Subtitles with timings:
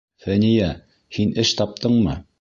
[0.23, 0.69] Фәниә,
[1.19, 2.21] һин эш таптыңмы?